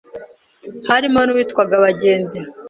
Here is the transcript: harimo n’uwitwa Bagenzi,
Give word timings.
harimo 0.89 1.19
n’uwitwa 1.23 1.61
Bagenzi, 1.85 2.39